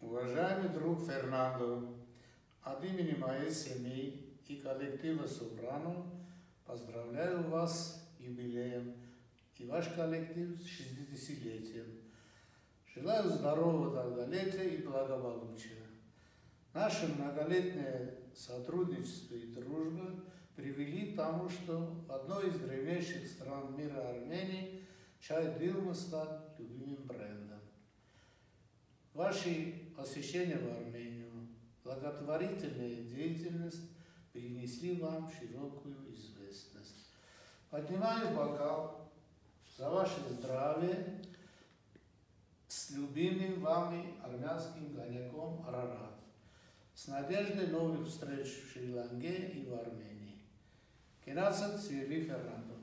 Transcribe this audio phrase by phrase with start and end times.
[0.00, 1.92] Уважаемый друг Фернандо,
[2.62, 6.06] от имени моей семьи и коллектива Сопрано
[6.64, 8.94] поздравляю вас с юбилеем
[9.58, 12.00] и ваш коллектив с 60-летием.
[12.94, 15.82] Желаю здорового долголетия и благополучия.
[16.72, 20.14] Наше многолетнее сотрудничество и дружба
[20.54, 24.84] привели к тому, что в одной из древнейших стран мира Армении
[25.18, 27.07] чай Дилма стал любимым.
[29.28, 31.48] Ваши посещения в Армению,
[31.84, 33.82] благотворительная деятельность
[34.32, 37.10] принесли вам широкую известность.
[37.68, 39.12] Поднимаю бокал
[39.76, 41.20] за ваше здравие
[42.68, 46.18] с любимым вами армянским коньяком Арарат.
[46.94, 50.40] С надеждой новых встреч в Шри-Ланке и в Армении.
[51.22, 52.77] Кенацин Сирли Фернандо.